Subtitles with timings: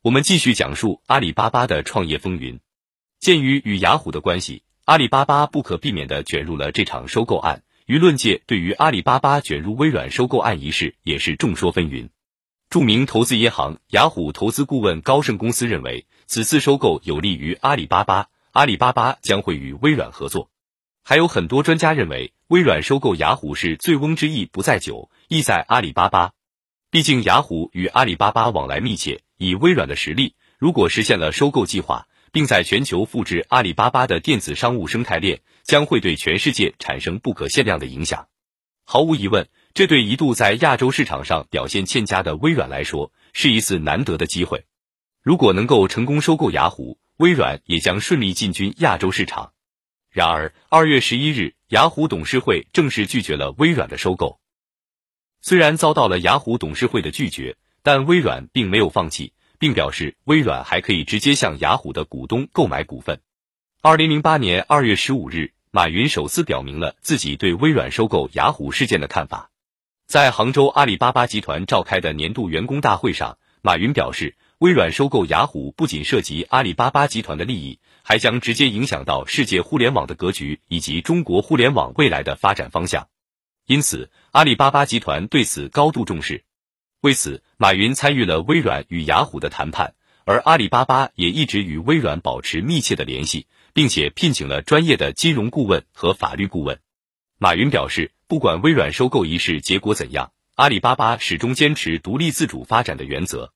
[0.00, 2.60] 我们继续讲述阿里巴巴的创业风云。
[3.18, 7.64] 鉴于与雅虎的关系，阿里巴巴不可避免地卷入了这场收购案。
[7.88, 12.10] 舆论界对于阿里巴巴卷入微软收购案一事也是众说纷纭。
[12.70, 20.48] 著名投资银行雅虎投资顾问高盛公司认为，此次收购有利于阿里巴巴，阿里巴巴将会与微软合作。
[21.02, 26.34] 还有很多专家认为，微软收购雅虎是醉翁之意不在酒，意在阿里巴巴。
[26.90, 29.20] 毕竟雅虎与阿里巴巴往来密切。
[29.36, 38.28] 以微软的实力，如果实现了收购计划，并在全球复制阿里巴巴的电子商务生态链，将会对全世界产生不可限量的影响。
[38.84, 44.64] 毫无疑问，这对一度在亚洲市场上表现欠佳的微软来说，是一次难得的机会。
[45.22, 49.52] 如果能够成功收购雅虎，微软也将顺利进军亚洲市场。
[50.10, 54.37] 然而，二月十一日，雅虎董事会正式拒绝了微软的收购。
[55.40, 57.56] 虽然遭到了雅虎董事会的拒绝。
[57.80, 63.20] 但微软并没有放弃，并表示微软还可以直接向雅虎的股东购买股份。
[63.80, 69.50] 二零零八年二月十五日，马云首次表明了自己对微软收购雅虎事件的看法。
[70.06, 83.08] 在杭州阿里巴巴集团召开的年度员工大会上，马云表示，微软收购雅虎不仅涉及阿里巴巴集团的利益，还将直接影响到世界互联网的格局以及中国互联网未来的发展方向。
[83.68, 86.42] 因此，阿里巴巴集团对此高度重视。
[87.02, 89.92] 为此，马云参与了微软与雅虎的谈判，
[90.24, 96.80] 而阿里巴巴也一直与微软保持密切的联系，并且聘请了专业的金融顾问和法律顾问。
[97.36, 103.52] 马云表示，不管微软收购一事结果怎样，阿里巴巴始终坚持独立自主发展的原则。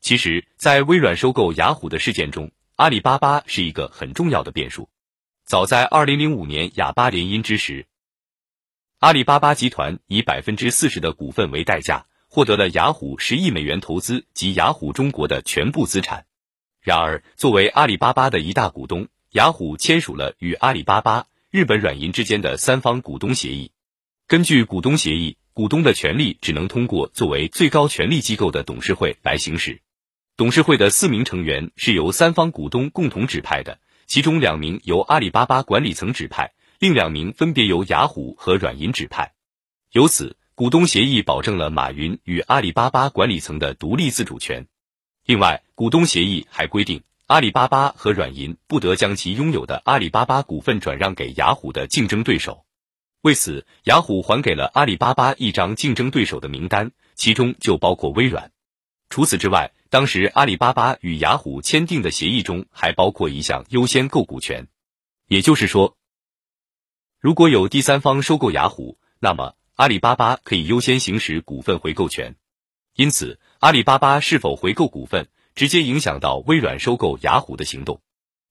[0.00, 4.88] 其实，在微软收购雅虎的事件中，阿里巴巴是一个很重要的变数。
[5.44, 7.84] 早在二零零五年哑巴联姻之时，
[9.00, 12.04] 阿里巴巴集团以百分之四十的股份为代价。
[12.28, 16.26] 获得了雅虎十亿美元投资及雅虎中国的全部资产。
[16.82, 23.72] 然而，作为阿里巴巴的一大股东，雅虎签署了与阿里巴巴、日本软银之间的三方股东协议。
[24.28, 29.80] 根据股东协议，股东的权利只能通过作为最高权力机构的董事会来行使。
[30.36, 39.34] 董事会的四名成员是由三方股东共同指派的，其中两名由阿里巴巴管理层指派，另两名分别由雅虎和软银指派。
[39.92, 40.36] 由此。
[40.56, 44.66] 股东协议保证了马云与阿里巴巴管理层的独立自主权。
[45.24, 52.66] 另外，股东协议还规定，阿里巴巴和软银不得将其拥有的阿里巴巴股份转让给雅虎的竞争对手。
[53.22, 58.52] 为此，雅虎还给了阿里巴巴一张竞争对手的名单，其中就包括微软。
[59.08, 64.68] 除此之外，当时阿里巴巴与雅虎签订的协议中还包括一项优先购股权，
[65.26, 65.96] 也就是说，
[67.20, 69.54] 如果有第三方收购雅虎，那么。
[69.76, 72.34] 阿里巴巴可以优先行使股份回购权，
[72.94, 78.02] 因此阿里巴巴是否回购股份，直接影响到微软收购雅虎的行动。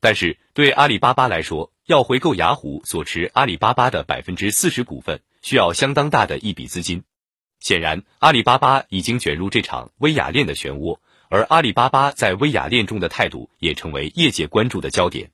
[0.00, 7.04] 但是对阿里巴巴来说，要回购雅虎所持阿里巴巴的百分之四十股份，需要相当大的一笔资金。
[7.58, 10.98] 显然，阿里巴巴已经卷入这场微雅链的漩涡，
[11.30, 15.30] 而阿里巴巴在微雅链中的态度也成为业界关注的焦点。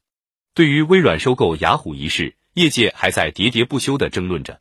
[0.54, 4.60] 对于微软收购雅虎一事，业界还在喋喋不休的争论着。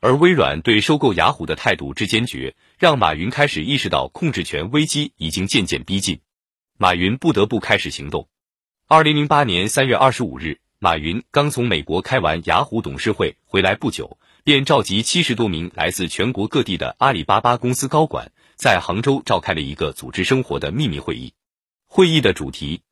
[0.00, 6.20] 而微软对收购雅虎的态度之坚决，让马云开始意识到控制权危机已经渐渐逼近，
[6.76, 8.28] 马云不得不开始行动。
[8.88, 21.34] 二零零八年三月二十五日，马云刚从美国开完雅虎董事会回来不久，便召集七十多名来自全国各地的阿里巴巴公司高管，在杭州召开了一个组织生活的秘密会议。
[21.86, 22.82] 会议的主题